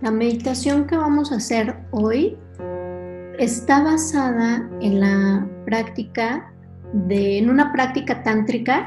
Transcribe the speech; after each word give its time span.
La 0.00 0.12
meditación 0.12 0.86
que 0.86 0.96
vamos 0.96 1.32
a 1.32 1.36
hacer 1.36 1.74
hoy 1.90 2.36
está 3.38 3.82
basada 3.82 4.68
en 4.80 5.00
la 5.00 5.48
práctica 5.64 6.52
de, 6.92 7.38
en 7.38 7.50
una 7.50 7.72
práctica 7.72 8.22
tántrica 8.22 8.86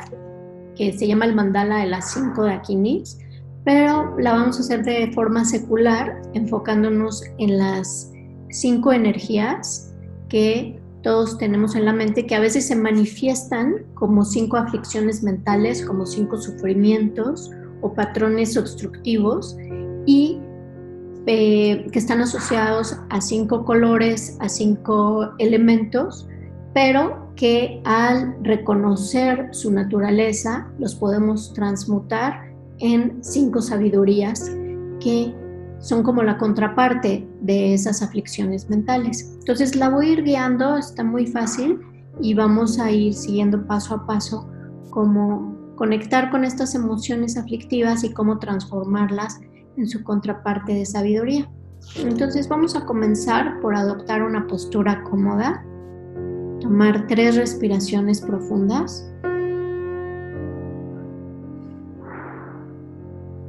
que 0.75 0.93
se 0.93 1.07
llama 1.07 1.25
el 1.25 1.35
mandala 1.35 1.79
de 1.79 1.87
las 1.87 2.13
cinco 2.13 2.45
dakinis, 2.45 3.19
pero 3.65 4.17
la 4.19 4.31
vamos 4.31 4.57
a 4.57 4.61
hacer 4.61 4.85
de 4.85 5.11
forma 5.13 5.43
secular, 5.43 6.21
enfocándonos 6.33 7.23
en 7.39 7.57
las 7.57 8.09
cinco 8.49 8.93
energías 8.93 9.93
que 10.29 10.79
todos 11.03 11.37
tenemos 11.37 11.75
en 11.75 11.83
la 11.85 11.93
mente, 11.93 12.25
que 12.25 12.35
a 12.35 12.39
veces 12.39 12.67
se 12.67 12.75
manifiestan 12.75 13.83
como 13.95 14.23
cinco 14.23 14.55
aflicciones 14.55 15.23
mentales, 15.23 15.85
como 15.85 16.05
cinco 16.05 16.37
sufrimientos 16.37 17.51
o 17.81 17.93
patrones 17.93 18.55
obstructivos 18.55 19.57
y 20.05 20.39
eh, 21.27 21.87
que 21.91 21.99
están 21.99 22.21
asociados 22.21 22.97
a 23.09 23.21
cinco 23.21 23.63
colores, 23.63 24.37
a 24.39 24.49
cinco 24.49 25.31
elementos, 25.37 26.27
pero 26.73 27.31
que 27.35 27.81
al 27.85 28.35
reconocer 28.43 29.49
su 29.51 29.71
naturaleza 29.71 30.67
los 30.79 30.95
podemos 30.95 31.53
transmutar 31.53 32.51
en 32.79 33.23
cinco 33.23 33.61
sabidurías 33.61 34.51
que 34.99 35.33
son 35.79 36.03
como 36.03 36.23
la 36.23 36.37
contraparte 36.37 37.27
de 37.41 37.73
esas 37.73 38.01
aflicciones 38.01 38.69
mentales. 38.69 39.35
Entonces 39.39 39.75
la 39.75 39.89
voy 39.89 40.07
a 40.07 40.13
ir 40.13 40.23
guiando, 40.23 40.77
está 40.77 41.03
muy 41.03 41.27
fácil 41.27 41.79
y 42.19 42.33
vamos 42.33 42.79
a 42.79 42.91
ir 42.91 43.13
siguiendo 43.13 43.65
paso 43.65 43.95
a 43.95 44.05
paso 44.05 44.47
cómo 44.89 45.55
conectar 45.75 46.29
con 46.29 46.45
estas 46.45 46.75
emociones 46.75 47.37
aflictivas 47.37 48.03
y 48.03 48.13
cómo 48.13 48.37
transformarlas 48.37 49.39
en 49.77 49.87
su 49.87 50.03
contraparte 50.03 50.73
de 50.73 50.85
sabiduría. 50.85 51.49
Entonces 51.97 52.47
vamos 52.47 52.75
a 52.75 52.85
comenzar 52.85 53.59
por 53.59 53.75
adoptar 53.75 54.21
una 54.21 54.45
postura 54.47 55.03
cómoda, 55.03 55.65
tomar 56.59 57.07
tres 57.07 57.35
respiraciones 57.35 58.21
profundas, 58.21 59.11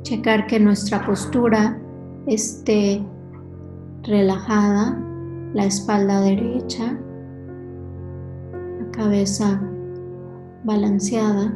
checar 0.02 0.46
que 0.46 0.58
nuestra 0.58 1.04
postura 1.04 1.78
esté 2.26 3.04
relajada, 4.02 4.98
la 5.54 5.66
espalda 5.66 6.20
derecha, 6.20 6.98
la 8.80 8.90
cabeza 8.92 9.60
balanceada 10.64 11.54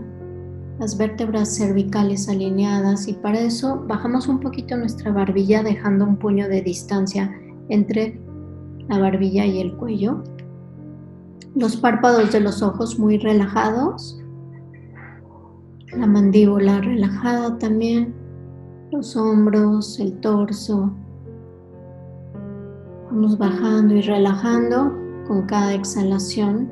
las 0.79 0.99
vértebras 0.99 1.57
cervicales 1.57 2.29
alineadas 2.29 3.09
y 3.09 3.15
para 3.15 3.41
eso 3.41 3.83
bajamos 3.87 4.29
un 4.29 4.41
poquito 4.41 4.77
nuestra 4.77 5.11
barbilla 5.11 5.63
dejando 5.63 6.05
un 6.05 6.17
puño 6.17 6.49
de 6.49 6.61
distancia 6.61 7.35
entre 7.69 8.21
la 8.89 8.99
barbilla 8.99 9.47
y 9.47 9.61
el 9.61 9.75
cuello. 9.77 10.23
Los 11.55 11.77
párpados 11.77 12.33
de 12.33 12.41
los 12.41 12.63
ojos 12.63 12.99
muy 12.99 13.17
relajados. 13.19 14.21
La 15.97 16.07
mandíbula 16.07 16.81
relajada 16.81 17.57
también. 17.59 18.15
Los 18.93 19.17
hombros, 19.17 19.99
el 19.99 20.21
torso. 20.21 20.93
Vamos 23.11 23.39
bajando 23.39 23.95
y 23.95 24.03
relajando 24.03 24.93
con 25.27 25.43
cada 25.47 25.73
exhalación 25.75 26.69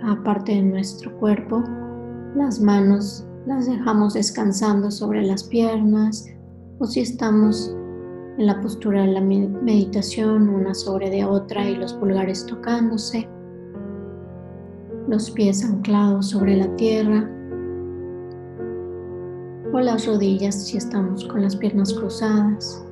cada 0.00 0.20
parte 0.22 0.52
de 0.52 0.62
nuestro 0.62 1.16
cuerpo. 1.18 1.62
Las 2.34 2.60
manos 2.60 3.26
las 3.46 3.66
dejamos 3.66 4.14
descansando 4.14 4.90
sobre 4.90 5.22
las 5.22 5.44
piernas 5.44 6.28
o 6.78 6.86
si 6.86 7.00
estamos 7.00 7.74
en 8.38 8.46
la 8.46 8.60
postura 8.60 9.02
de 9.02 9.12
la 9.12 9.20
meditación, 9.20 10.48
una 10.48 10.74
sobre 10.74 11.10
de 11.10 11.24
otra 11.24 11.68
y 11.68 11.76
los 11.76 11.92
pulgares 11.94 12.46
tocándose, 12.46 13.28
los 15.08 15.30
pies 15.30 15.64
anclados 15.64 16.30
sobre 16.30 16.56
la 16.56 16.74
tierra 16.76 17.28
o 19.72 19.80
las 19.80 20.06
rodillas 20.06 20.54
si 20.66 20.76
estamos 20.76 21.24
con 21.26 21.42
las 21.42 21.56
piernas 21.56 21.92
cruzadas. 21.92 22.84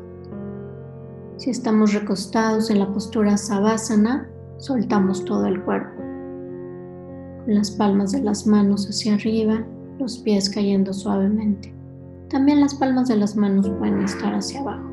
Si 1.37 1.51
estamos 1.51 1.95
recostados 1.95 2.71
en 2.71 2.81
la 2.81 2.93
postura 2.93 3.37
Savasana, 3.37 4.29
soltamos 4.59 5.25
todo 5.25 5.47
el 5.47 5.63
cuerpo. 5.63 6.03
Con 7.45 7.55
las 7.55 7.71
palmas 7.71 8.13
de 8.13 8.21
las 8.21 8.47
manos 8.47 8.87
hacia 8.87 9.15
arriba 9.15 9.65
los 10.01 10.19
pies 10.19 10.51
cayendo 10.51 10.93
suavemente. 10.93 11.73
También 12.31 12.61
las 12.61 12.75
palmas 12.75 13.09
de 13.09 13.17
las 13.17 13.37
manos 13.37 13.69
pueden 13.79 14.03
estar 14.03 14.35
hacia 14.35 14.61
abajo. 14.61 14.91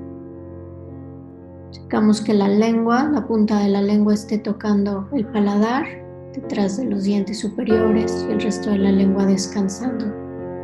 Checamos 1.71 2.21
que 2.21 2.33
la 2.33 2.49
lengua, 2.49 3.09
la 3.11 3.25
punta 3.25 3.59
de 3.59 3.69
la 3.69 3.81
lengua 3.81 4.13
esté 4.13 4.37
tocando 4.37 5.07
el 5.13 5.25
paladar, 5.27 5.85
detrás 6.33 6.77
de 6.77 6.85
los 6.85 7.03
dientes 7.03 7.39
superiores 7.39 8.25
y 8.27 8.33
el 8.33 8.41
resto 8.41 8.69
de 8.69 8.77
la 8.77 8.91
lengua 8.91 9.25
descansando 9.25 10.05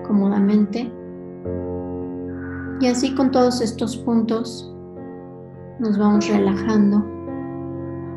cómodamente. 0.05 0.91
Y 2.81 2.87
así 2.87 3.15
con 3.15 3.31
todos 3.31 3.61
estos 3.61 3.97
puntos 3.97 4.71
nos 5.79 5.97
vamos 5.97 6.27
relajando 6.27 7.03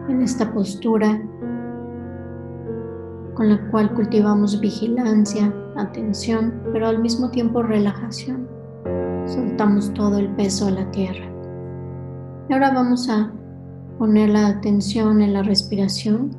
en 0.08 0.22
esta 0.22 0.52
postura 0.52 1.20
con 3.34 3.50
la 3.50 3.70
cual 3.70 3.92
cultivamos 3.94 4.58
vigilancia, 4.60 5.52
atención, 5.76 6.62
pero 6.72 6.88
al 6.88 7.00
mismo 7.00 7.30
tiempo 7.30 7.62
relajación. 7.62 8.48
Soltamos 9.26 9.92
todo 9.94 10.18
el 10.18 10.28
peso 10.30 10.66
a 10.66 10.70
la 10.70 10.90
tierra. 10.90 11.24
Y 12.48 12.52
ahora 12.52 12.72
vamos 12.72 13.08
a 13.08 13.32
poner 13.98 14.30
la 14.30 14.48
atención 14.48 15.20
en 15.22 15.32
la 15.32 15.42
respiración, 15.42 16.30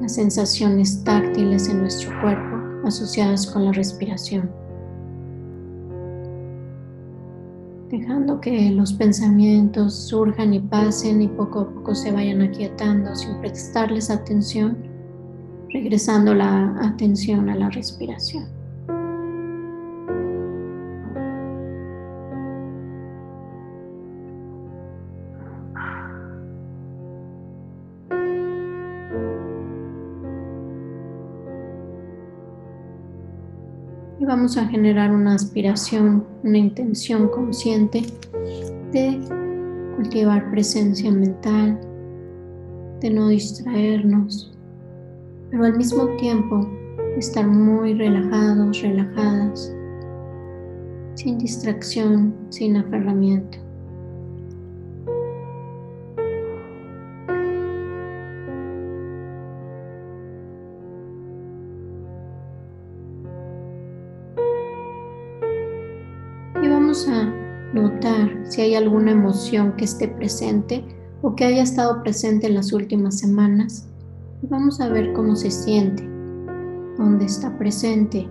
las 0.00 0.14
sensaciones 0.14 1.02
táctiles 1.04 1.68
en 1.68 1.80
nuestro 1.80 2.10
cuerpo 2.20 2.56
asociadas 2.84 3.46
con 3.46 3.64
la 3.64 3.72
respiración. 3.72 4.50
Dejando 7.90 8.38
que 8.40 8.70
los 8.70 8.92
pensamientos 8.92 9.94
surjan 9.94 10.52
y 10.52 10.60
pasen 10.60 11.22
y 11.22 11.28
poco 11.28 11.60
a 11.60 11.68
poco 11.70 11.94
se 11.94 12.12
vayan 12.12 12.42
aquietando 12.42 13.14
sin 13.14 13.40
prestarles 13.40 14.10
atención 14.10 14.87
regresando 15.72 16.34
la 16.34 16.74
atención 16.80 17.48
a 17.48 17.54
la 17.54 17.70
respiración. 17.70 18.46
Y 34.20 34.24
vamos 34.24 34.56
a 34.56 34.66
generar 34.66 35.12
una 35.12 35.34
aspiración, 35.34 36.24
una 36.42 36.58
intención 36.58 37.28
consciente 37.28 38.02
de 38.92 39.20
cultivar 39.96 40.50
presencia 40.50 41.10
mental, 41.12 41.78
de 43.00 43.10
no 43.10 43.28
distraernos, 43.28 44.57
pero 45.50 45.64
al 45.64 45.76
mismo 45.76 46.06
tiempo 46.16 46.68
estar 47.16 47.46
muy 47.46 47.94
relajados, 47.94 48.80
relajadas, 48.82 49.74
sin 51.14 51.38
distracción, 51.38 52.34
sin 52.50 52.76
aferramiento. 52.76 53.58
Y 66.62 66.68
vamos 66.68 67.08
a 67.08 67.32
notar 67.74 68.44
si 68.44 68.60
hay 68.60 68.74
alguna 68.74 69.12
emoción 69.12 69.72
que 69.76 69.84
esté 69.84 70.08
presente 70.08 70.84
o 71.22 71.34
que 71.34 71.44
haya 71.44 71.62
estado 71.62 72.02
presente 72.02 72.46
en 72.46 72.54
las 72.54 72.72
últimas 72.72 73.18
semanas 73.18 73.87
Vamos 74.50 74.80
a 74.80 74.88
ver 74.88 75.12
cómo 75.12 75.36
se 75.36 75.50
siente, 75.50 76.02
dónde 76.96 77.26
está 77.26 77.58
presente. 77.58 78.26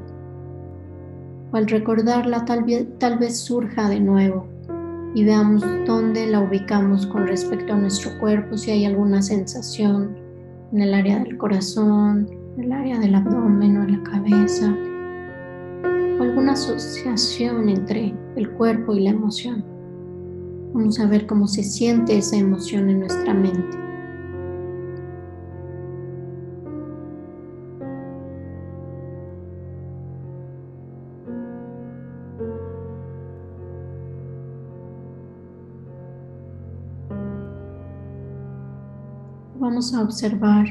O 1.52 1.58
al 1.58 1.68
recordarla 1.68 2.44
tal 2.44 2.64
vez, 2.64 2.88
tal 2.98 3.20
vez 3.20 3.40
surja 3.40 3.88
de 3.88 4.00
nuevo 4.00 4.48
y 5.14 5.24
veamos 5.24 5.64
dónde 5.86 6.26
la 6.26 6.40
ubicamos 6.40 7.06
con 7.06 7.28
respecto 7.28 7.74
a 7.74 7.78
nuestro 7.78 8.18
cuerpo, 8.20 8.58
si 8.58 8.72
hay 8.72 8.86
alguna 8.86 9.22
sensación 9.22 10.18
en 10.72 10.82
el 10.82 10.96
área 10.96 11.20
del 11.20 11.38
corazón, 11.38 12.28
en 12.58 12.64
el 12.64 12.72
área 12.72 12.98
del 12.98 13.14
abdomen 13.14 13.78
o 13.78 13.84
en 13.84 13.92
la 13.92 14.04
cabeza, 14.10 14.76
o 16.20 16.24
alguna 16.24 16.54
asociación 16.54 17.70
entre 17.70 18.16
el 18.36 18.50
cuerpo 18.54 18.96
y 18.96 19.02
la 19.02 19.12
emoción. 19.12 19.64
Vamos 20.74 21.00
a 21.00 21.06
ver 21.06 21.28
cómo 21.28 21.48
se 21.48 21.62
siente 21.62 22.18
esa 22.18 22.38
emoción 22.38 22.90
en 22.90 23.02
nuestra 23.02 23.36
mente. 23.36 23.87
Vamos 39.78 39.94
a 39.94 40.02
observar 40.02 40.66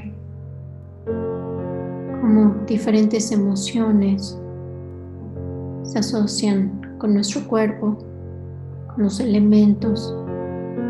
cómo 2.21 2.57
diferentes 2.67 3.31
emociones 3.31 4.37
se 5.85 6.01
asocian 6.01 6.97
con 6.99 7.15
nuestro 7.15 7.47
cuerpo, 7.47 7.97
con 8.93 9.05
los 9.05 9.21
elementos 9.21 10.13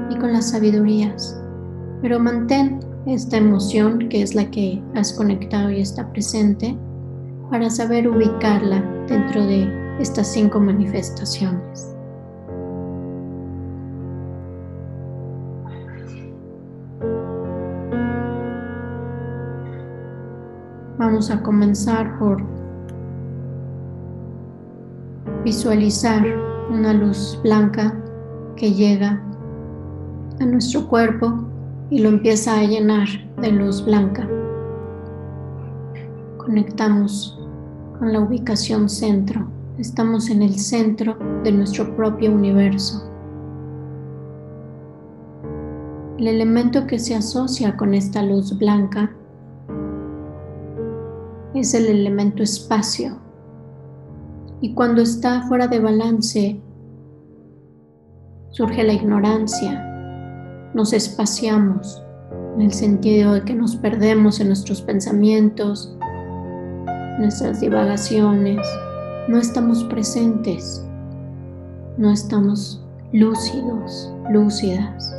y 0.09 0.17
con 0.17 0.33
las 0.33 0.49
sabidurías. 0.53 1.39
Pero 2.01 2.19
mantén 2.19 2.81
esta 3.05 3.37
emoción 3.37 4.09
que 4.09 4.23
es 4.23 4.35
la 4.35 4.51
que 4.51 4.83
has 4.95 5.13
conectado 5.13 5.71
y 5.71 5.83
está 5.83 6.11
presente 6.11 6.75
para 7.51 7.69
saber 7.69 8.09
ubicarla 8.09 8.83
dentro 9.09 9.45
de 9.45 9.71
estas 10.01 10.33
cinco 10.33 10.59
manifestaciones. 10.59 11.96
Vamos 20.99 21.31
a 21.31 21.43
comenzar 21.43 22.19
por 22.19 22.43
visualizar 25.45 26.25
una 26.71 26.95
luz 26.95 27.39
blanca 27.43 27.95
que 28.57 28.73
llega 28.73 29.23
a 30.41 30.47
nuestro 30.47 30.89
cuerpo 30.89 31.35
y 31.91 31.99
lo 31.99 32.09
empieza 32.09 32.59
a 32.59 32.65
llenar 32.65 33.07
de 33.43 33.53
luz 33.53 33.85
blanca. 33.85 34.27
Conectamos 36.39 37.39
con 37.99 38.15
la 38.15 38.21
ubicación 38.21 38.89
centro. 38.89 39.47
Estamos 39.77 40.31
en 40.31 40.41
el 40.41 40.59
centro 40.59 41.19
de 41.45 41.53
nuestro 41.53 41.95
propio 41.95 42.33
universo. 42.33 43.07
El 46.17 46.29
elemento 46.29 46.87
que 46.87 46.99
se 46.99 47.15
asocia 47.15 47.77
con 47.77 47.93
esta 47.93 48.23
luz 48.23 48.57
blanca 48.59 49.11
es 51.61 51.75
el 51.75 51.87
elemento 51.87 52.43
espacio. 52.43 53.19
Y 54.61 54.75
cuando 54.75 55.03
está 55.03 55.43
fuera 55.49 55.69
de 55.69 55.81
balance, 55.81 56.61
surge 58.51 58.85
la 58.85 58.95
ignorancia, 58.95 59.83
nos 60.75 60.93
espaciamos 60.93 62.03
en 62.55 62.63
el 62.63 62.73
sentido 62.73 63.35
de 63.35 63.43
que 63.43 63.55
nos 63.55 63.77
perdemos 63.77 64.41
en 64.41 64.49
nuestros 64.49 64.81
pensamientos, 64.81 65.95
nuestras 67.19 67.61
divagaciones, 67.61 68.67
no 69.29 69.39
estamos 69.39 69.85
presentes, 69.85 70.85
no 71.99 72.11
estamos 72.11 72.83
lúcidos, 73.13 74.13
lúcidas. 74.31 75.15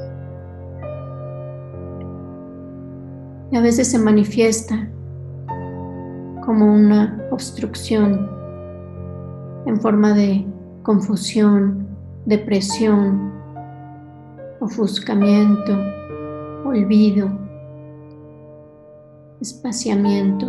Y 3.52 3.56
a 3.56 3.62
veces 3.62 3.90
se 3.90 4.00
manifiesta 4.00 4.90
como 6.48 6.66
una 6.74 7.28
obstrucción 7.30 8.26
en 9.66 9.82
forma 9.82 10.14
de 10.14 10.48
confusión, 10.82 11.86
depresión, 12.26 13.34
ofuscamiento, 14.62 15.74
olvido, 16.64 17.30
espaciamiento. 19.42 20.48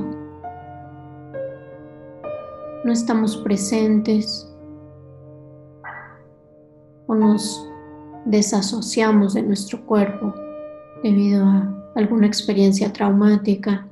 No 2.85 2.93
estamos 2.93 3.37
presentes 3.39 4.49
o 7.09 7.15
nos 7.17 7.69
desasociamos 8.25 9.35
de 9.35 9.43
nuestro 9.43 9.85
cuerpo 9.85 10.33
debido 11.03 11.45
a 11.45 11.93
alguna 11.97 12.29
experiencia 12.29 12.93
traumática. 12.93 13.85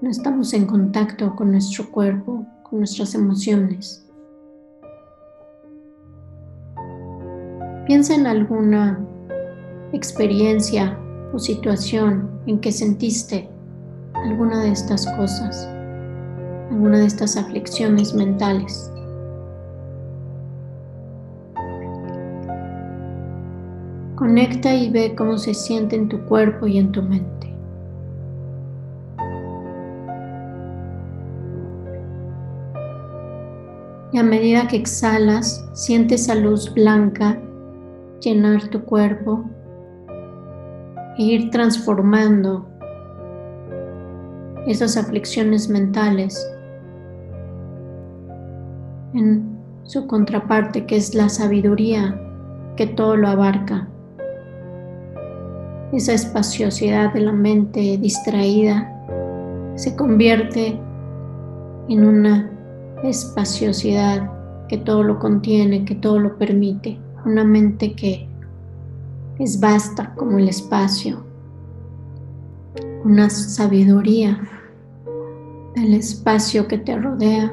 No 0.00 0.08
estamos 0.08 0.54
en 0.54 0.64
contacto 0.64 1.36
con 1.36 1.50
nuestro 1.50 1.90
cuerpo, 1.90 2.46
con 2.62 2.78
nuestras 2.78 3.14
emociones. 3.14 4.02
Piensa 7.86 8.14
en 8.14 8.26
alguna 8.26 8.98
experiencia 9.92 10.98
o 11.34 11.38
situación 11.38 12.30
en 12.46 12.60
que 12.60 12.72
sentiste 12.72 13.50
alguna 14.14 14.62
de 14.62 14.70
estas 14.72 15.06
cosas, 15.18 15.68
alguna 16.70 17.00
de 17.00 17.04
estas 17.04 17.36
aflicciones 17.36 18.14
mentales. 18.14 18.90
Conecta 24.14 24.74
y 24.74 24.88
ve 24.88 25.14
cómo 25.14 25.36
se 25.36 25.52
siente 25.52 25.96
en 25.96 26.08
tu 26.08 26.18
cuerpo 26.24 26.66
y 26.66 26.78
en 26.78 26.90
tu 26.90 27.02
mente. 27.02 27.49
Y 34.12 34.18
a 34.18 34.22
medida 34.22 34.66
que 34.66 34.76
exhalas, 34.76 35.64
sientes 35.72 36.22
esa 36.22 36.34
luz 36.34 36.72
blanca 36.74 37.40
llenar 38.20 38.68
tu 38.68 38.82
cuerpo 38.84 39.44
e 41.16 41.22
ir 41.22 41.50
transformando 41.50 42.66
esas 44.66 44.96
aflicciones 44.96 45.68
mentales 45.68 46.46
en 49.14 49.58
su 49.84 50.06
contraparte 50.06 50.86
que 50.86 50.96
es 50.96 51.14
la 51.14 51.28
sabiduría 51.28 52.20
que 52.76 52.86
todo 52.86 53.16
lo 53.16 53.28
abarca. 53.28 53.88
Esa 55.92 56.12
espaciosidad 56.12 57.12
de 57.12 57.20
la 57.20 57.32
mente 57.32 57.98
distraída 57.98 58.88
se 59.74 59.96
convierte 59.96 60.78
en 61.88 62.04
una 62.04 62.49
espaciosidad 63.02 64.30
que 64.68 64.78
todo 64.78 65.02
lo 65.02 65.18
contiene, 65.18 65.84
que 65.84 65.94
todo 65.94 66.18
lo 66.18 66.38
permite 66.38 66.98
una 67.24 67.44
mente 67.44 67.94
que 67.94 68.28
es 69.38 69.58
vasta 69.58 70.14
como 70.14 70.38
el 70.38 70.48
espacio, 70.48 71.24
una 73.04 73.30
sabiduría 73.30 74.38
del 75.74 75.94
espacio 75.94 76.68
que 76.68 76.78
te 76.78 76.96
rodea 76.96 77.52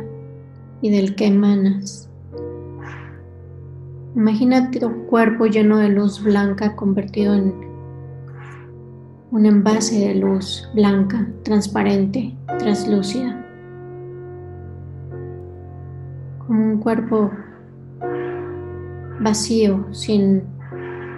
y 0.81 0.89
del 0.89 1.15
que 1.15 1.27
emanas. 1.27 2.09
Imagínate 4.15 4.79
tu 4.79 5.05
cuerpo 5.05 5.45
lleno 5.45 5.77
de 5.77 5.89
luz 5.89 6.23
blanca 6.23 6.75
convertido 6.75 7.35
en 7.35 7.53
un 9.31 9.45
envase 9.45 10.07
de 10.07 10.15
luz 10.15 10.67
blanca, 10.73 11.27
transparente, 11.43 12.35
translúcida. 12.57 13.46
Un 16.49 16.77
cuerpo 16.77 17.31
vacío, 19.19 19.85
sin 19.91 20.43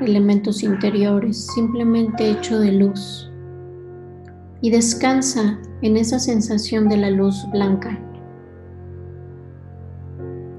elementos 0.02 0.64
interiores, 0.64 1.48
simplemente 1.54 2.32
hecho 2.32 2.60
de 2.60 2.72
luz. 2.72 3.32
Y 4.62 4.72
descansa 4.72 5.60
en 5.82 5.98
esa 5.98 6.20
sensación 6.20 6.90
de 6.90 6.98
la 6.98 7.10
luz 7.10 7.46
blanca 7.52 7.98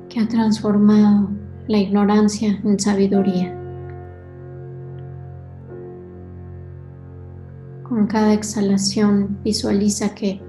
que 0.09 0.21
ha 0.21 0.29
transformado 0.29 1.29
la 1.69 1.79
ignorancia 1.79 2.61
en 2.65 2.79
sabiduría. 2.79 3.57
Con 7.89 8.07
cada 8.07 8.33
exhalación 8.33 9.39
visualiza 9.45 10.15
que 10.15 10.41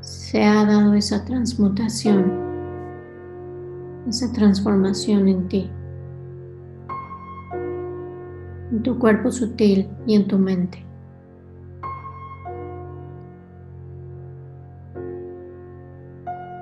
se 0.00 0.44
ha 0.44 0.64
dado 0.64 0.94
esa 0.94 1.24
transmutación, 1.24 2.45
esa 4.08 4.32
transformación 4.32 5.28
en 5.28 5.48
ti. 5.48 5.70
en 8.70 8.82
tu 8.82 8.98
cuerpo 8.98 9.30
sutil 9.30 9.88
y 10.06 10.14
en 10.14 10.26
tu 10.26 10.38
mente. 10.38 10.84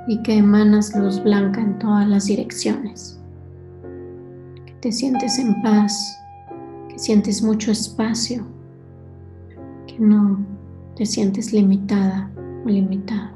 Y 0.07 0.23
que 0.23 0.37
emanas 0.37 0.95
luz 0.95 1.23
blanca 1.23 1.61
en 1.61 1.79
todas 1.79 2.07
las 2.07 2.27
direcciones. 2.27 3.19
Que 4.67 4.75
te 4.81 4.93
sientes 4.93 5.39
en 5.39 5.63
paz, 5.63 6.21
que 6.89 6.99
sientes 6.99 7.43
mucho 7.43 7.73
espacio, 7.73 8.45
que 9.87 9.99
no 9.99 10.39
te 10.95 11.07
sientes 11.07 11.53
limitada 11.53 12.31
o 12.65 12.69
limitado. 12.69 13.34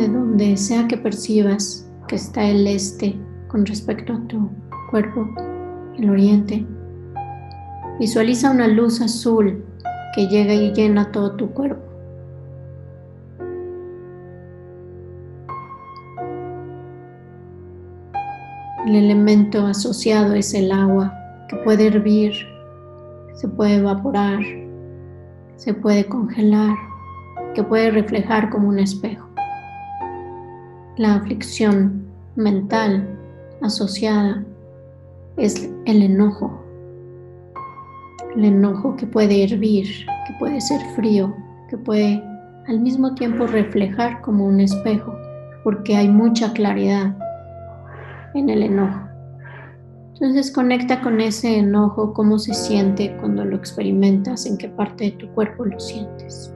de 0.00 0.08
donde 0.08 0.56
sea 0.56 0.88
que 0.88 0.96
percibas 0.96 1.86
que 2.08 2.16
está 2.16 2.44
el 2.44 2.66
este 2.66 3.20
con 3.48 3.66
respecto 3.66 4.14
a 4.14 4.28
tu 4.28 4.48
cuerpo, 4.90 5.28
el 5.98 6.08
oriente. 6.08 6.66
Visualiza 7.98 8.50
una 8.50 8.66
luz 8.66 9.02
azul 9.02 9.62
que 10.14 10.26
llega 10.26 10.54
y 10.54 10.72
llena 10.72 11.12
todo 11.12 11.36
tu 11.36 11.50
cuerpo. 11.50 11.82
El 18.86 18.96
elemento 18.96 19.66
asociado 19.66 20.32
es 20.32 20.54
el 20.54 20.72
agua, 20.72 21.12
que 21.50 21.56
puede 21.56 21.88
hervir, 21.88 22.32
se 23.34 23.48
puede 23.48 23.74
evaporar, 23.74 24.40
se 25.56 25.74
puede 25.74 26.06
congelar, 26.06 26.74
que 27.54 27.62
puede 27.62 27.90
reflejar 27.90 28.48
como 28.48 28.68
un 28.68 28.78
espejo. 28.78 29.29
La 31.00 31.14
aflicción 31.14 32.04
mental 32.36 33.08
asociada 33.62 34.44
es 35.38 35.70
el 35.86 36.02
enojo. 36.02 36.62
El 38.36 38.44
enojo 38.44 38.96
que 38.96 39.06
puede 39.06 39.44
hervir, 39.44 39.86
que 40.26 40.34
puede 40.38 40.60
ser 40.60 40.78
frío, 40.94 41.34
que 41.70 41.78
puede 41.78 42.22
al 42.68 42.80
mismo 42.80 43.14
tiempo 43.14 43.46
reflejar 43.46 44.20
como 44.20 44.44
un 44.44 44.60
espejo, 44.60 45.16
porque 45.64 45.96
hay 45.96 46.08
mucha 46.08 46.52
claridad 46.52 47.16
en 48.34 48.50
el 48.50 48.62
enojo. 48.62 49.00
Entonces 50.12 50.52
conecta 50.52 51.00
con 51.00 51.22
ese 51.22 51.60
enojo, 51.60 52.12
cómo 52.12 52.38
se 52.38 52.52
siente 52.52 53.16
cuando 53.20 53.46
lo 53.46 53.56
experimentas, 53.56 54.44
en 54.44 54.58
qué 54.58 54.68
parte 54.68 55.04
de 55.04 55.10
tu 55.12 55.30
cuerpo 55.30 55.64
lo 55.64 55.80
sientes. 55.80 56.52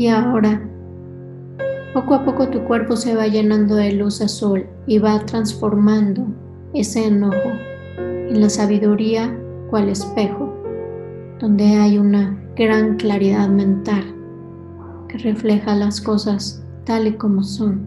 Y 0.00 0.08
ahora, 0.08 0.58
poco 1.92 2.14
a 2.14 2.24
poco 2.24 2.48
tu 2.48 2.64
cuerpo 2.64 2.96
se 2.96 3.14
va 3.14 3.26
llenando 3.26 3.74
de 3.74 3.92
luz 3.92 4.22
azul 4.22 4.64
y 4.86 4.98
va 4.98 5.26
transformando 5.26 6.24
ese 6.72 7.06
enojo 7.06 7.50
en 7.98 8.40
la 8.40 8.48
sabiduría 8.48 9.38
cual 9.68 9.90
espejo, 9.90 10.54
donde 11.38 11.64
hay 11.64 11.98
una 11.98 12.42
gran 12.56 12.96
claridad 12.96 13.50
mental 13.50 14.02
que 15.06 15.18
refleja 15.18 15.74
las 15.74 16.00
cosas 16.00 16.64
tal 16.84 17.06
y 17.06 17.12
como 17.12 17.42
son, 17.42 17.86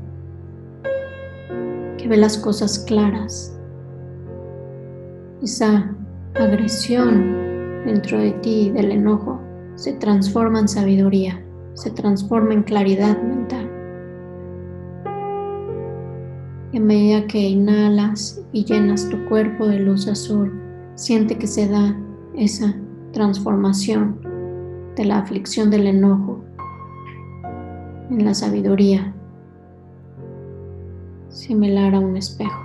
que 1.98 2.08
ve 2.08 2.18
las 2.18 2.38
cosas 2.38 2.78
claras. 2.78 3.58
Esa 5.42 5.96
agresión 6.36 7.84
dentro 7.88 8.20
de 8.20 8.34
ti 8.34 8.70
del 8.70 8.92
enojo 8.92 9.42
se 9.74 9.94
transforma 9.94 10.60
en 10.60 10.68
sabiduría 10.68 11.43
se 11.74 11.92
transforma 11.92 12.54
en 12.54 12.64
claridad 12.64 13.22
mental. 13.22 13.70
Y 16.72 16.78
a 16.78 16.82
medida 16.82 17.28
que 17.28 17.40
inhalas 17.40 18.44
y 18.52 18.66
llenas 18.66 19.10
tu 19.10 19.24
cuerpo 19.26 19.68
de 19.68 19.80
luz 19.80 20.08
azul, 20.08 20.60
siente 20.96 21.38
que 21.38 21.48
se 21.48 21.68
da 21.68 21.96
esa 22.36 22.76
transformación 23.12 24.20
de 24.96 25.06
la 25.06 25.20
aflicción 25.20 25.70
del 25.70 25.88
enojo 25.88 26.44
en 28.10 28.26
la 28.26 28.34
sabiduría, 28.34 29.14
similar 31.30 31.96
a 31.96 32.00
un 32.00 32.18
espejo. 32.18 32.63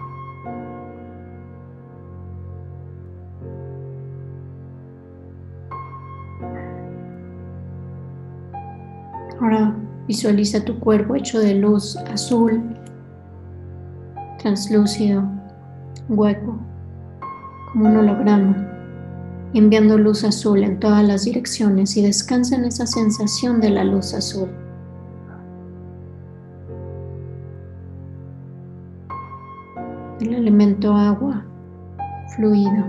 Visualiza 10.08 10.64
tu 10.64 10.80
cuerpo 10.80 11.14
hecho 11.14 11.38
de 11.38 11.54
luz 11.54 11.96
azul, 12.10 12.62
translúcido, 14.38 15.22
hueco, 16.08 16.58
como 17.70 17.90
un 17.90 17.98
holograma, 17.98 18.56
enviando 19.52 19.98
luz 19.98 20.24
azul 20.24 20.64
en 20.64 20.80
todas 20.80 21.06
las 21.06 21.24
direcciones 21.24 21.94
y 21.98 22.02
descansa 22.02 22.56
en 22.56 22.64
esa 22.64 22.86
sensación 22.86 23.60
de 23.60 23.70
la 23.70 23.84
luz 23.84 24.14
azul. 24.14 24.48
El 30.20 30.34
elemento 30.34 30.94
agua, 30.94 31.44
fluido. 32.34 32.84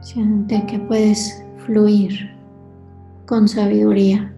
Siente 0.00 0.66
que 0.66 0.80
puedes 0.80 1.44
fluir 1.64 2.30
con 3.26 3.46
sabiduría. 3.46 4.34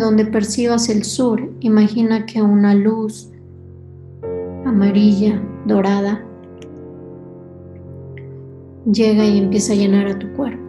Donde 0.00 0.24
percibas 0.24 0.88
el 0.88 1.04
sur, 1.04 1.50
imagina 1.60 2.26
que 2.26 2.42
una 2.42 2.74
luz 2.74 3.30
amarilla, 4.64 5.40
dorada, 5.66 6.24
llega 8.90 9.24
y 9.24 9.38
empieza 9.38 9.72
a 9.72 9.76
llenar 9.76 10.06
a 10.06 10.18
tu 10.18 10.32
cuerpo. 10.32 10.60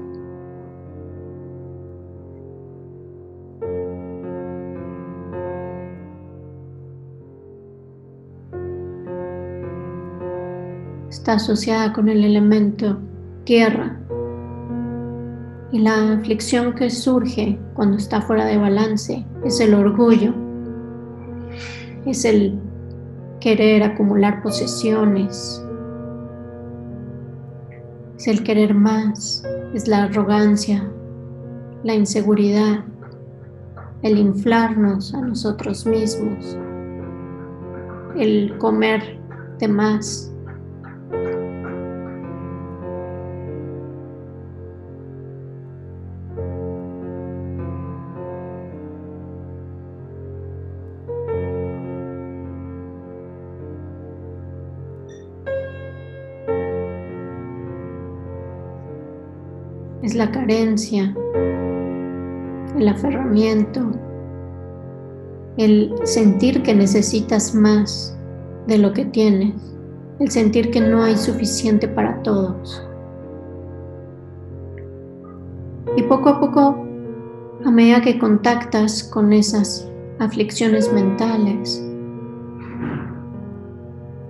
Está 11.10 11.34
asociada 11.34 11.94
con 11.94 12.10
el 12.10 12.24
elemento 12.24 12.98
tierra 13.44 14.00
y 15.72 15.80
la 15.80 16.14
aflicción 16.14 16.74
que 16.74 16.90
surge 16.90 17.60
cuando 17.82 17.98
está 17.98 18.22
fuera 18.22 18.46
de 18.46 18.60
balance 18.60 19.26
es 19.44 19.60
el 19.60 19.74
orgullo, 19.74 20.36
es 22.06 22.26
el 22.26 22.60
querer 23.40 23.82
acumular 23.82 24.44
posesiones, 24.44 25.66
es 28.18 28.28
el 28.28 28.44
querer 28.44 28.76
más, 28.76 29.44
es 29.74 29.88
la 29.88 30.04
arrogancia, 30.04 30.88
la 31.84 31.96
inseguridad, 31.96 32.86
el 34.04 34.20
inflarnos 34.20 35.16
a 35.16 35.22
nosotros 35.22 35.88
mismos, 35.88 36.56
el 38.16 38.60
comer 38.60 39.20
de 39.58 39.68
más. 39.68 40.31
La 60.22 60.30
carencia, 60.30 61.16
el 62.78 62.88
aferramiento, 62.88 63.82
el 65.58 65.96
sentir 66.04 66.62
que 66.62 66.76
necesitas 66.76 67.56
más 67.56 68.16
de 68.68 68.78
lo 68.78 68.94
que 68.94 69.06
tienes, 69.06 69.56
el 70.20 70.30
sentir 70.30 70.70
que 70.70 70.80
no 70.80 71.02
hay 71.02 71.18
suficiente 71.18 71.88
para 71.88 72.22
todos. 72.22 72.88
Y 75.98 76.04
poco 76.04 76.30
a 76.30 76.40
poco, 76.40 76.86
a 77.66 77.72
medida 77.72 78.02
que 78.02 78.20
contactas 78.20 79.04
con 79.04 79.34
esas 79.34 79.90
aflicciones 80.20 80.94
mentales 80.94 81.84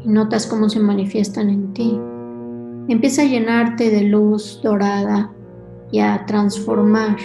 y 0.06 0.08
notas 0.08 0.48
cómo 0.48 0.70
se 0.70 0.80
manifiestan 0.80 1.50
en 1.50 1.74
ti, 1.74 2.00
empieza 2.88 3.24
a 3.24 3.26
llenarte 3.26 3.90
de 3.90 4.04
luz 4.04 4.62
dorada 4.64 5.34
y 5.92 6.00
a 6.00 6.26
transformar 6.26 7.18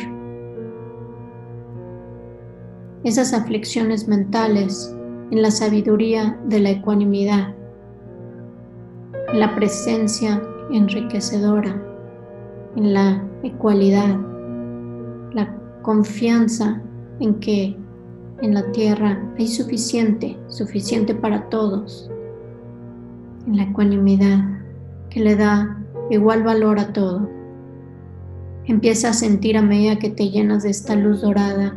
esas 3.04 3.32
aflicciones 3.32 4.08
mentales 4.08 4.94
en 5.30 5.42
la 5.42 5.50
sabiduría 5.50 6.38
de 6.46 6.60
la 6.60 6.70
ecuanimidad, 6.70 7.54
en 9.28 9.40
la 9.40 9.54
presencia 9.54 10.42
enriquecedora, 10.72 11.80
en 12.74 12.94
la 12.94 13.24
ecualidad, 13.42 14.18
la 15.32 15.54
confianza 15.82 16.82
en 17.20 17.34
que 17.36 17.76
en 18.42 18.54
la 18.54 18.70
tierra 18.72 19.22
hay 19.38 19.46
suficiente, 19.46 20.36
suficiente 20.48 21.14
para 21.14 21.48
todos, 21.48 22.10
en 23.46 23.56
la 23.56 23.62
ecuanimidad 23.64 24.44
que 25.10 25.20
le 25.20 25.36
da 25.36 25.78
igual 26.10 26.42
valor 26.42 26.78
a 26.78 26.92
todo. 26.92 27.35
Empieza 28.68 29.10
a 29.10 29.12
sentir 29.12 29.56
a 29.56 29.62
medida 29.62 29.96
que 29.96 30.10
te 30.10 30.28
llenas 30.28 30.64
de 30.64 30.70
esta 30.70 30.96
luz 30.96 31.22
dorada 31.22 31.76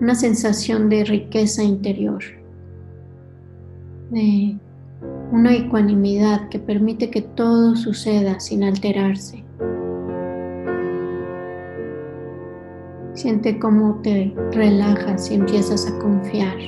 una 0.00 0.14
sensación 0.14 0.88
de 0.88 1.04
riqueza 1.04 1.64
interior, 1.64 2.22
de 4.10 4.56
una 5.32 5.52
ecuanimidad 5.52 6.48
que 6.48 6.60
permite 6.60 7.10
que 7.10 7.22
todo 7.22 7.74
suceda 7.74 8.38
sin 8.38 8.62
alterarse. 8.62 9.42
Siente 13.14 13.58
cómo 13.58 14.00
te 14.02 14.32
relajas 14.52 15.28
y 15.30 15.34
empiezas 15.34 15.88
a 15.88 15.98
confiar 15.98 16.58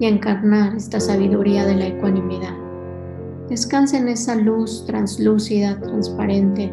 y 0.00 0.06
a 0.06 0.08
encarnar 0.08 0.74
esta 0.74 1.00
sabiduría 1.00 1.66
de 1.66 1.74
la 1.74 1.86
ecuanimidad. 1.88 2.54
Descansa 3.50 3.98
en 3.98 4.08
esa 4.08 4.36
luz 4.36 4.84
translúcida, 4.86 5.78
transparente, 5.80 6.72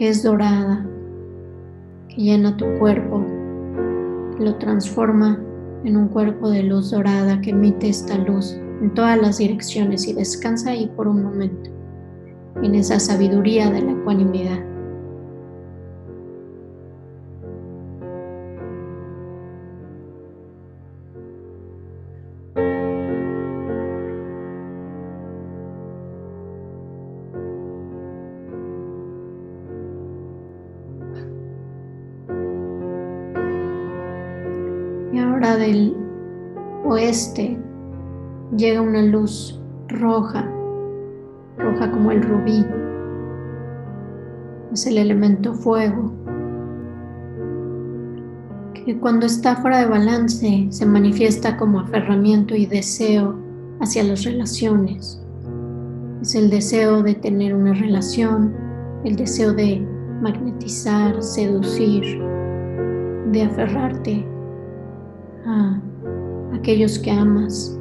que 0.00 0.08
es 0.08 0.22
dorada, 0.22 0.82
que 2.08 2.22
llena 2.22 2.56
tu 2.56 2.64
cuerpo, 2.78 3.22
lo 4.38 4.54
transforma 4.54 5.38
en 5.84 5.94
un 5.94 6.08
cuerpo 6.08 6.48
de 6.48 6.62
luz 6.62 6.90
dorada 6.90 7.38
que 7.42 7.50
emite 7.50 7.90
esta 7.90 8.16
luz 8.16 8.54
en 8.80 8.94
todas 8.94 9.20
las 9.20 9.36
direcciones 9.36 10.08
y 10.08 10.14
descansa 10.14 10.70
ahí 10.70 10.90
por 10.96 11.06
un 11.06 11.22
momento, 11.22 11.70
en 12.62 12.76
esa 12.76 12.98
sabiduría 12.98 13.70
de 13.70 13.82
la 13.82 13.92
ecuanimidad. 13.92 14.69
Del 35.56 35.96
oeste 36.84 37.58
llega 38.56 38.80
una 38.80 39.02
luz 39.02 39.60
roja, 39.88 40.48
roja 41.58 41.90
como 41.90 42.10
el 42.10 42.22
rubí. 42.22 42.64
Es 44.72 44.86
el 44.86 44.98
elemento 44.98 45.54
fuego, 45.54 46.12
que 48.84 48.98
cuando 48.98 49.26
está 49.26 49.56
fuera 49.56 49.78
de 49.80 49.86
balance 49.86 50.68
se 50.70 50.86
manifiesta 50.86 51.56
como 51.56 51.80
aferramiento 51.80 52.54
y 52.54 52.66
deseo 52.66 53.36
hacia 53.80 54.02
las 54.04 54.24
relaciones. 54.24 55.22
Es 56.22 56.34
el 56.34 56.50
deseo 56.50 57.02
de 57.02 57.14
tener 57.14 57.54
una 57.54 57.74
relación, 57.74 58.54
el 59.04 59.16
deseo 59.16 59.52
de 59.52 59.86
magnetizar, 60.20 61.22
seducir, 61.22 62.20
de 63.32 63.42
aferrarte 63.42 64.26
a 65.46 65.80
aquellos 66.54 66.98
que 66.98 67.10
amas. 67.10 67.78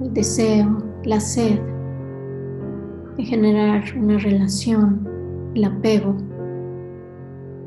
El 0.00 0.12
deseo, 0.14 0.82
la 1.04 1.20
sed 1.20 1.60
de 3.16 3.24
generar 3.24 3.84
una 3.96 4.18
relación, 4.18 5.08
el 5.54 5.64
apego, 5.64 6.16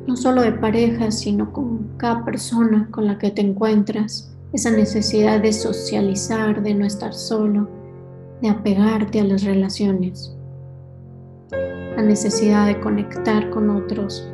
no 0.08 0.15
solo 0.15 0.41
de 0.41 0.52
pareja, 0.52 1.12
sino 1.12 1.52
con 1.54 1.89
cada 1.98 2.26
persona 2.26 2.88
con 2.91 3.06
la 3.06 3.17
que 3.17 3.32
te 3.32 3.41
encuentras, 3.41 4.34
esa 4.52 4.71
necesidad 4.71 5.41
de 5.41 5.52
socializar, 5.52 6.62
de 6.62 6.76
no 6.76 6.86
estar 6.86 7.13
solo, 7.13 7.67
de 8.41 8.50
apegarte 8.50 9.19
a 9.19 9.24
las 9.24 9.43
relaciones, 9.43 10.36
la 11.52 12.04
necesidad 12.04 12.67
de 12.67 12.80
conectar 12.80 13.50
con 13.50 13.69
otros 13.69 14.30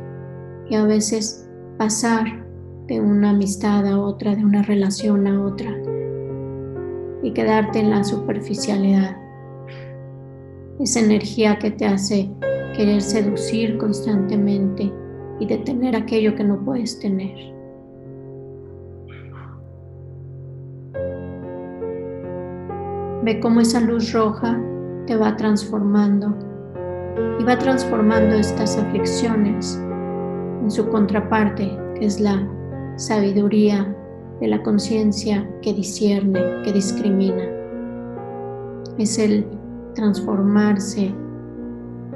y 0.68 0.74
a 0.74 0.84
veces 0.84 1.48
pasar 1.78 2.44
de 2.90 3.00
una 3.00 3.30
amistad 3.30 3.86
a 3.86 4.00
otra, 4.00 4.34
de 4.34 4.44
una 4.44 4.62
relación 4.62 5.24
a 5.28 5.44
otra, 5.44 5.70
y 7.22 7.32
quedarte 7.32 7.78
en 7.78 7.90
la 7.90 8.02
superficialidad. 8.02 9.16
Esa 10.80 10.98
energía 10.98 11.56
que 11.60 11.70
te 11.70 11.86
hace 11.86 12.28
querer 12.76 13.00
seducir 13.00 13.78
constantemente 13.78 14.92
y 15.38 15.46
detener 15.46 15.94
aquello 15.94 16.34
que 16.34 16.42
no 16.42 16.64
puedes 16.64 16.98
tener. 16.98 17.36
Ve 23.22 23.38
cómo 23.40 23.60
esa 23.60 23.80
luz 23.80 24.12
roja 24.12 24.60
te 25.06 25.14
va 25.14 25.36
transformando 25.36 26.34
y 27.38 27.44
va 27.44 27.56
transformando 27.56 28.34
estas 28.34 28.76
aflicciones 28.76 29.80
en 30.60 30.68
su 30.68 30.88
contraparte, 30.88 31.78
que 31.94 32.06
es 32.06 32.18
la 32.18 32.48
sabiduría 33.00 33.96
de 34.40 34.48
la 34.48 34.62
conciencia 34.62 35.48
que 35.62 35.72
discierne, 35.72 36.38
que 36.64 36.72
discrimina. 36.72 37.44
Es 38.98 39.18
el 39.18 39.46
transformarse 39.94 41.10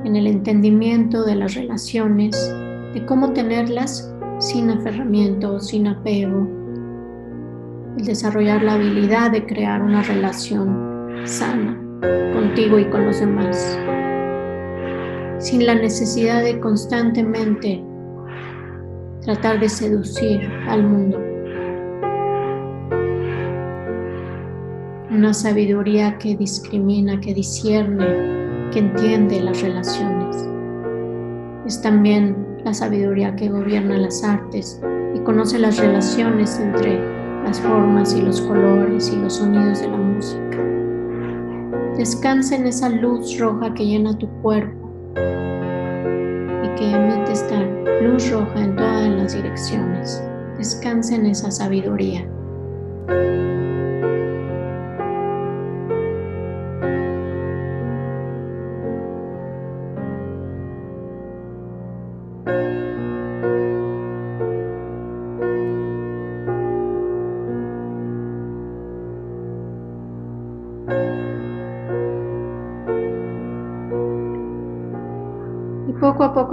en 0.04 0.16
el 0.16 0.26
entendimiento 0.26 1.24
de 1.24 1.36
las 1.36 1.54
relaciones, 1.54 2.54
de 2.92 3.04
cómo 3.06 3.32
tenerlas 3.32 4.14
sin 4.38 4.68
aferramiento, 4.68 5.58
sin 5.58 5.86
apego, 5.86 6.46
el 7.96 8.04
desarrollar 8.04 8.62
la 8.62 8.74
habilidad 8.74 9.30
de 9.30 9.46
crear 9.46 9.80
una 9.80 10.02
relación 10.02 11.22
sana 11.24 11.80
contigo 12.34 12.78
y 12.78 12.84
con 12.90 13.06
los 13.06 13.20
demás, 13.20 13.78
sin 15.38 15.64
la 15.64 15.76
necesidad 15.76 16.42
de 16.42 16.60
constantemente 16.60 17.82
tratar 19.24 19.58
de 19.58 19.68
seducir 19.68 20.40
al 20.68 20.86
mundo. 20.86 21.18
Una 25.10 25.32
sabiduría 25.32 26.18
que 26.18 26.36
discrimina, 26.36 27.18
que 27.20 27.32
discierne, 27.32 28.70
que 28.70 28.80
entiende 28.80 29.40
las 29.40 29.62
relaciones. 29.62 30.36
Es 31.66 31.80
también 31.80 32.36
la 32.64 32.74
sabiduría 32.74 33.34
que 33.34 33.48
gobierna 33.48 33.96
las 33.96 34.22
artes 34.22 34.80
y 35.14 35.20
conoce 35.20 35.58
las 35.58 35.78
relaciones 35.78 36.60
entre 36.60 36.98
las 37.44 37.60
formas 37.60 38.14
y 38.14 38.20
los 38.20 38.42
colores 38.42 39.10
y 39.10 39.16
los 39.16 39.36
sonidos 39.36 39.80
de 39.80 39.88
la 39.88 39.96
música. 39.96 40.58
Descansa 41.96 42.56
en 42.56 42.66
esa 42.66 42.90
luz 42.90 43.38
roja 43.38 43.72
que 43.72 43.86
llena 43.86 44.18
tu 44.18 44.28
cuerpo 44.42 44.83
que 46.84 46.96
emite 46.96 47.32
esta 47.32 47.60
luz 48.02 48.30
roja 48.30 48.60
en 48.60 48.76
todas 48.76 49.08
las 49.08 49.34
direcciones. 49.34 50.22
Descansa 50.58 51.14
en 51.14 51.26
esa 51.26 51.50
sabiduría. 51.50 52.28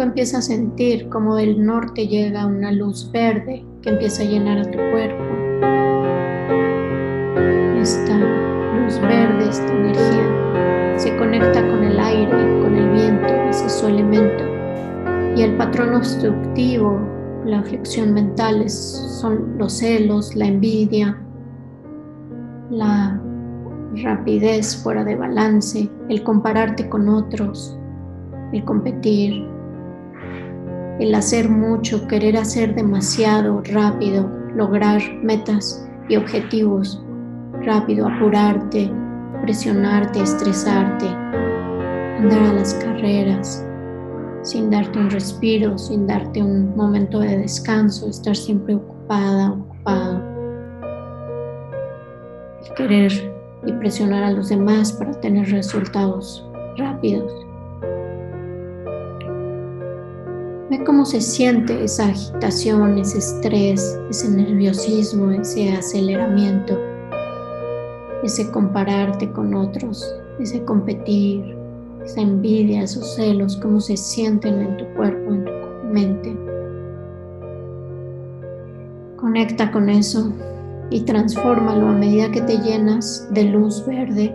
Empieza 0.04 0.40
a 0.40 0.42
sentir 0.42 1.10
como 1.10 1.36
del 1.36 1.66
norte 1.66 2.08
llega 2.08 2.46
una 2.46 2.72
luz 2.72 3.12
verde 3.12 3.66
que 3.82 3.90
empieza 3.90 4.24
a 4.24 4.26
llenar 4.26 4.60
a 4.60 4.64
tu 4.64 4.78
cuerpo. 4.78 5.24
Esta 7.80 8.18
luz 8.18 9.00
verde, 9.02 9.50
esta 9.50 9.72
energía, 9.72 10.98
se 10.98 11.16
conecta 11.18 11.62
con 11.68 11.84
el 11.84 12.00
aire, 12.00 12.62
con 12.62 12.76
el 12.76 12.90
viento, 12.92 13.34
ese 13.50 13.66
es 13.66 13.74
su 13.74 13.88
elemento. 13.88 14.44
Y 15.36 15.44
el 15.44 15.56
patrón 15.58 15.96
obstructivo, 15.96 17.00
la 17.46 17.60
aflicción 17.60 18.14
mental, 18.14 18.70
son 18.70 19.58
los 19.58 19.74
celos, 19.74 20.36
la 20.36 20.46
envidia, 20.46 21.18
la 22.70 23.20
rapidez 24.04 24.78
fuera 24.84 25.04
de 25.04 25.16
balance, 25.16 25.90
el 26.10 26.24
compararte 26.24 26.88
con 26.88 27.10
otros, 27.10 27.78
el 28.54 28.64
competir, 28.64 29.48
el 31.02 31.16
hacer 31.16 31.50
mucho, 31.50 32.08
querer 32.08 32.38
hacer 32.38 32.76
demasiado 32.76 33.62
rápido, 33.66 34.30
lograr 34.56 35.02
metas 35.24 35.88
y 36.08 36.16
objetivos 36.16 37.02
rápido, 37.64 38.08
apurarte, 38.08 38.92
presionarte, 39.42 40.22
estresarte, 40.22 41.08
andar 41.08 42.40
a 42.44 42.54
las 42.54 42.76
carreras 42.76 43.66
sin 44.44 44.70
darte 44.70 45.00
un 45.00 45.10
respiro, 45.10 45.78
sin 45.78 46.06
darte 46.08 46.42
un 46.42 46.76
momento 46.76 47.20
de 47.20 47.38
descanso, 47.38 48.08
estar 48.08 48.36
siempre 48.36 48.76
ocupada, 48.76 49.52
ocupado. 49.52 50.22
El 52.64 52.74
querer 52.76 53.12
y 53.66 53.72
presionar 53.74 54.24
a 54.24 54.32
los 54.32 54.50
demás 54.50 54.94
para 54.94 55.20
tener 55.20 55.50
resultados 55.50 56.48
rápidos. 56.78 57.51
Ve 60.72 60.86
cómo 60.86 61.04
se 61.04 61.20
siente 61.20 61.84
esa 61.84 62.06
agitación, 62.06 62.98
ese 62.98 63.18
estrés, 63.18 64.00
ese 64.10 64.30
nerviosismo, 64.30 65.30
ese 65.32 65.74
aceleramiento, 65.74 66.80
ese 68.24 68.50
compararte 68.52 69.30
con 69.34 69.54
otros, 69.54 70.16
ese 70.40 70.64
competir, 70.64 71.58
esa 72.06 72.22
envidia, 72.22 72.84
esos 72.84 73.16
celos, 73.16 73.58
cómo 73.58 73.82
se 73.82 73.98
sienten 73.98 74.62
en 74.62 74.78
tu 74.78 74.86
cuerpo, 74.96 75.34
en 75.34 75.44
tu 75.44 75.52
mente. 75.92 76.38
Conecta 79.18 79.74
con 79.74 79.90
eso 79.90 80.32
y 80.90 81.02
transfórmalo 81.02 81.90
a 81.90 81.94
medida 81.96 82.32
que 82.32 82.44
te 82.44 82.58
llenas 82.60 83.28
de 83.32 83.44
luz 83.44 83.86
verde. 83.86 84.34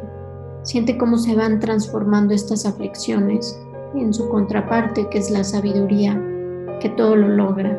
Siente 0.65 0.99
cómo 0.99 1.17
se 1.17 1.35
van 1.35 1.61
transformando 1.61 2.35
estas 2.35 2.67
aflicciones 2.67 3.59
en 3.95 4.13
su 4.13 4.29
contraparte, 4.29 5.09
que 5.09 5.19
es 5.19 5.31
la 5.31 5.45
sabiduría, 5.45 6.21
que 6.81 6.89
todo 6.91 7.17
lo 7.17 7.29
logra. 7.29 7.79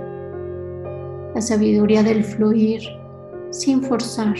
La 1.35 1.41
sabiduría 1.41 2.03
del 2.03 2.23
fluir 2.23 2.81
sin 3.51 3.81
forzar. 3.83 4.35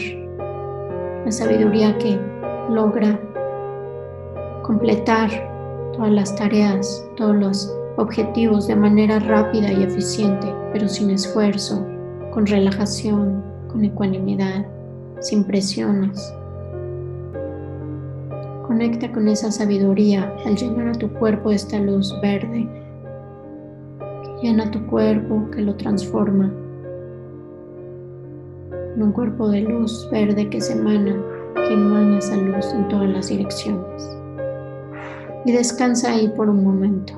La 1.24 1.30
sabiduría 1.30 1.96
que 1.98 2.18
logra 2.70 3.18
completar 4.62 5.30
todas 5.94 6.10
las 6.10 6.34
tareas, 6.36 7.06
todos 7.16 7.36
los 7.36 7.74
objetivos 7.96 8.66
de 8.66 8.76
manera 8.76 9.18
rápida 9.18 9.72
y 9.72 9.82
eficiente, 9.82 10.46
pero 10.72 10.88
sin 10.88 11.10
esfuerzo, 11.10 11.84
con 12.32 12.46
relajación, 12.46 13.42
con 13.68 13.84
ecuanimidad, 13.84 14.66
sin 15.20 15.44
presiones. 15.44 16.32
Conecta 18.68 19.10
con 19.10 19.26
esa 19.28 19.50
sabiduría 19.50 20.30
al 20.44 20.54
llenar 20.54 20.88
a 20.88 20.92
tu 20.92 21.08
cuerpo 21.14 21.50
esta 21.50 21.80
luz 21.80 22.14
verde 22.20 22.68
que 23.98 24.46
llena 24.46 24.70
tu 24.70 24.86
cuerpo, 24.88 25.50
que 25.50 25.62
lo 25.62 25.74
transforma 25.74 26.52
en 28.94 29.02
un 29.02 29.12
cuerpo 29.12 29.48
de 29.48 29.62
luz 29.62 30.06
verde 30.12 30.50
que 30.50 30.60
se 30.60 30.74
emana, 30.74 31.16
que 31.54 31.72
emana 31.72 32.18
esa 32.18 32.36
luz 32.36 32.66
en 32.74 32.86
todas 32.88 33.08
las 33.08 33.28
direcciones 33.28 34.18
y 35.46 35.52
descansa 35.52 36.10
ahí 36.10 36.28
por 36.28 36.50
un 36.50 36.62
momento. 36.62 37.14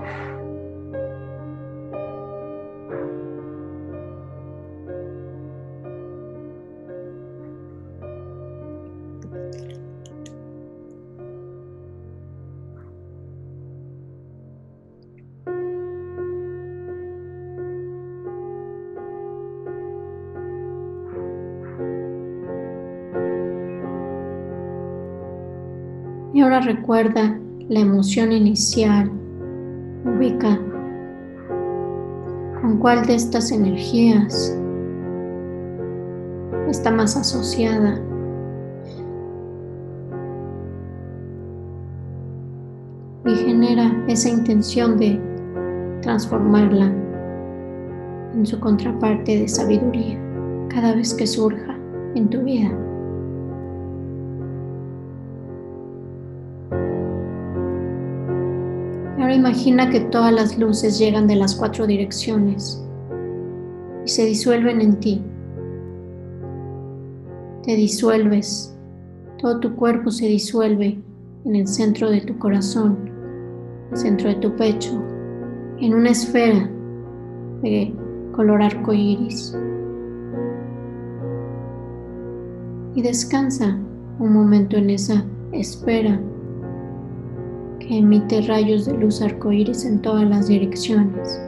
Y 26.41 26.43
ahora 26.43 26.61
recuerda 26.61 27.39
la 27.69 27.81
emoción 27.81 28.33
inicial, 28.33 29.11
ubica 30.07 30.59
con 32.63 32.79
cuál 32.79 33.05
de 33.05 33.17
estas 33.17 33.53
energías 33.53 34.59
está 36.71 36.91
más 36.93 37.15
asociada. 37.19 38.01
Y 43.27 43.35
genera 43.35 44.03
esa 44.09 44.31
intención 44.31 44.97
de 44.97 45.21
transformarla 46.01 46.87
en 48.35 48.47
su 48.47 48.59
contraparte 48.59 49.41
de 49.41 49.47
sabiduría 49.47 50.19
cada 50.71 50.95
vez 50.95 51.13
que 51.13 51.27
surja 51.27 51.77
en 52.15 52.31
tu 52.31 52.41
vida. 52.41 52.90
Imagina 59.51 59.91
que 59.91 59.99
todas 59.99 60.33
las 60.33 60.57
luces 60.57 60.97
llegan 60.97 61.27
de 61.27 61.35
las 61.35 61.57
cuatro 61.57 61.85
direcciones 61.85 62.81
y 64.07 64.09
se 64.09 64.25
disuelven 64.25 64.81
en 64.81 65.01
ti. 65.01 65.25
Te 67.65 67.75
disuelves, 67.75 68.79
todo 69.39 69.59
tu 69.59 69.75
cuerpo 69.75 70.13
se 70.13 70.27
disuelve 70.27 71.03
en 71.45 71.57
el 71.57 71.67
centro 71.67 72.11
de 72.11 72.21
tu 72.21 72.39
corazón, 72.39 73.11
centro 73.93 74.29
de 74.29 74.37
tu 74.37 74.55
pecho, 74.55 75.03
en 75.81 75.95
una 75.95 76.11
esfera 76.11 76.71
de 77.63 77.93
color 78.31 78.63
arco 78.63 78.93
iris. 78.93 79.59
Y 82.95 83.03
descansa 83.03 83.77
un 84.21 84.33
momento 84.33 84.77
en 84.77 84.91
esa 84.91 85.25
espera 85.51 86.21
emite 87.99 88.41
rayos 88.43 88.87
de 88.87 88.97
luz 88.97 89.21
arcoíris 89.21 89.85
en 89.85 90.01
todas 90.01 90.29
las 90.29 90.49
direcciones 90.49 91.41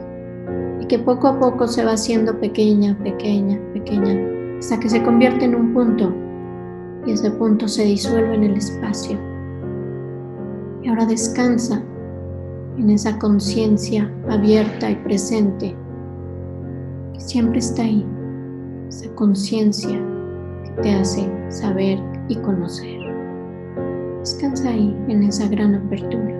y 0.81 0.85
que 0.85 0.99
poco 0.99 1.27
a 1.27 1.39
poco 1.39 1.67
se 1.67 1.85
va 1.85 1.93
haciendo 1.93 2.37
pequeña, 2.39 2.97
pequeña, 3.03 3.59
pequeña, 3.73 4.19
hasta 4.59 4.79
que 4.79 4.89
se 4.89 5.01
convierte 5.03 5.45
en 5.45 5.55
un 5.55 5.73
punto 5.73 6.13
y 7.05 7.11
ese 7.11 7.31
punto 7.31 7.67
se 7.67 7.85
disuelve 7.85 8.35
en 8.35 8.43
el 8.43 8.57
espacio. 8.57 9.17
Y 10.81 10.89
ahora 10.89 11.05
descansa 11.05 11.81
en 12.77 12.89
esa 12.89 13.17
conciencia 13.19 14.11
abierta 14.29 14.91
y 14.91 14.95
presente 14.95 15.75
que 17.13 17.19
siempre 17.19 17.59
está 17.59 17.83
ahí, 17.83 18.05
esa 18.89 19.09
conciencia 19.15 19.99
que 20.65 20.81
te 20.81 20.93
hace 20.93 21.29
saber 21.49 21.99
y 22.27 22.35
conocer. 22.37 23.02
Descansa 24.23 24.69
ahí 24.69 24.95
en 25.09 25.23
esa 25.23 25.49
gran 25.49 25.75
apertura. 25.75 26.33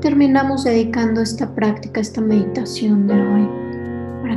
terminamos 0.00 0.64
dedicando 0.64 1.20
esta 1.20 1.54
práctica, 1.54 2.00
esta 2.00 2.20
meditación 2.20 3.06
de 3.06 3.14
hoy 3.14 3.59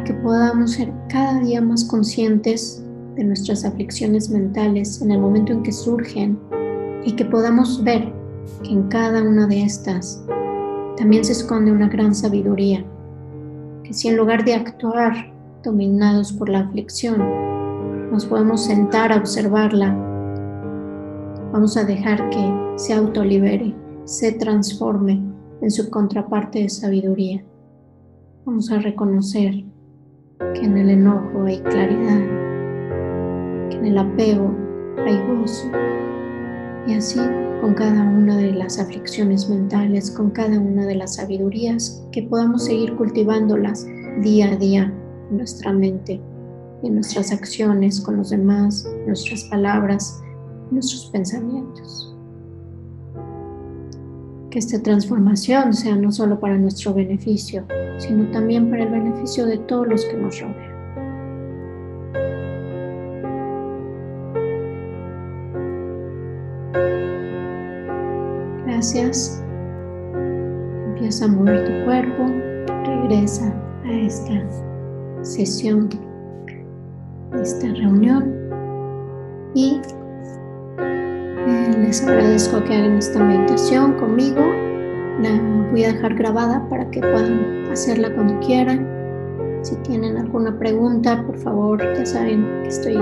que 0.03 0.13
podamos 0.13 0.71
ser 0.71 0.91
cada 1.09 1.39
día 1.39 1.61
más 1.61 1.85
conscientes 1.85 2.83
de 3.15 3.23
nuestras 3.23 3.63
aflicciones 3.63 4.29
mentales 4.29 5.01
en 5.01 5.11
el 5.11 5.19
momento 5.19 5.53
en 5.53 5.63
que 5.63 5.71
surgen 5.71 6.37
y 7.05 7.13
que 7.13 7.25
podamos 7.25 7.83
ver 7.83 8.11
que 8.63 8.71
en 8.71 8.83
cada 8.89 9.21
una 9.21 9.47
de 9.47 9.63
estas 9.63 10.23
también 10.97 11.23
se 11.23 11.31
esconde 11.31 11.71
una 11.71 11.87
gran 11.87 12.13
sabiduría, 12.13 12.85
que 13.83 13.93
si 13.93 14.09
en 14.09 14.17
lugar 14.17 14.43
de 14.43 14.55
actuar 14.55 15.31
dominados 15.63 16.33
por 16.33 16.49
la 16.49 16.59
aflicción, 16.59 17.21
nos 18.11 18.25
podemos 18.25 18.65
sentar 18.65 19.11
a 19.11 19.17
observarla, 19.17 19.93
vamos 21.51 21.77
a 21.77 21.83
dejar 21.83 22.29
que 22.29 22.53
se 22.75 22.93
autolibere, 22.93 23.73
se 24.05 24.33
transforme 24.33 25.21
en 25.61 25.71
su 25.71 25.89
contraparte 25.89 26.59
de 26.59 26.69
sabiduría. 26.69 27.43
Vamos 28.45 28.69
a 28.69 28.79
reconocer 28.79 29.63
que 30.39 30.61
en 30.61 30.77
el 30.77 30.89
enojo 30.89 31.43
hay 31.43 31.59
claridad, 31.59 32.21
que 33.69 33.77
en 33.77 33.85
el 33.85 33.97
apego 33.97 34.53
hay 35.05 35.17
gozo. 35.27 35.71
Y 36.87 36.95
así 36.95 37.19
con 37.61 37.73
cada 37.73 38.03
una 38.03 38.37
de 38.37 38.51
las 38.51 38.77
aflicciones 38.77 39.49
mentales, 39.49 40.11
con 40.11 40.31
cada 40.31 40.59
una 40.59 40.85
de 40.85 40.95
las 40.95 41.15
sabidurías, 41.15 42.05
que 42.11 42.23
podamos 42.23 42.65
seguir 42.65 42.95
cultivándolas 42.95 43.87
día 44.21 44.51
a 44.51 44.55
día 44.57 44.93
en 45.29 45.37
nuestra 45.37 45.71
mente, 45.71 46.19
en 46.83 46.95
nuestras 46.95 47.31
acciones 47.31 48.01
con 48.01 48.17
los 48.17 48.31
demás, 48.31 48.85
nuestras 49.07 49.45
palabras, 49.45 50.21
nuestros 50.71 51.09
pensamientos 51.11 52.13
que 54.53 54.59
esta 54.59 54.79
transformación 54.83 55.73
sea 55.73 55.95
no 55.95 56.11
solo 56.11 56.39
para 56.39 56.59
nuestro 56.59 56.93
beneficio, 56.93 57.65
sino 57.97 58.29
también 58.31 58.69
para 58.69 58.83
el 58.83 58.89
beneficio 58.89 59.45
de 59.45 59.57
todos 59.59 59.87
los 59.87 60.05
que 60.05 60.17
nos 60.17 60.39
rodean. 60.39 60.73
Gracias. 68.65 69.41
Empieza 70.87 71.25
a 71.25 71.27
mover 71.29 71.63
tu 71.65 71.85
cuerpo, 71.85 72.25
regresa 72.85 73.53
a 73.85 73.91
esta 73.91 74.33
sesión, 75.21 75.89
esta 77.41 77.67
reunión. 77.67 78.33
Y 79.53 79.79
eh, 80.79 81.77
les 81.79 82.03
agradezco 82.03 82.63
que 82.63 82.73
hagan 82.73 82.97
esta 82.97 83.19
meditación 83.19 83.93
conmigo. 83.93 84.62
La 85.21 85.39
voy 85.71 85.83
a 85.83 85.93
dejar 85.93 86.15
grabada 86.15 86.67
para 86.69 86.89
que 86.89 86.99
puedan 86.99 87.71
hacerla 87.71 88.13
cuando 88.13 88.39
quieran. 88.39 88.87
Si 89.61 89.75
tienen 89.77 90.17
alguna 90.17 90.57
pregunta, 90.57 91.23
por 91.25 91.37
favor, 91.37 91.81
ya 91.95 92.05
saben 92.05 92.45
que 92.63 92.69
estoy 92.69 92.97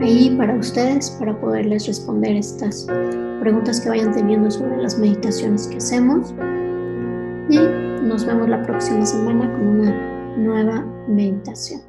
ahí 0.00 0.34
para 0.36 0.54
ustedes 0.54 1.10
para 1.18 1.38
poderles 1.40 1.86
responder 1.86 2.36
estas 2.36 2.86
preguntas 3.40 3.80
que 3.80 3.88
vayan 3.88 4.12
teniendo 4.12 4.50
sobre 4.50 4.76
las 4.78 4.98
meditaciones 4.98 5.68
que 5.68 5.76
hacemos. 5.76 6.34
Y 7.48 7.58
nos 8.02 8.24
vemos 8.26 8.48
la 8.48 8.62
próxima 8.62 9.06
semana 9.06 9.52
con 9.52 9.66
una 9.66 10.36
nueva 10.36 10.84
meditación. 11.08 11.80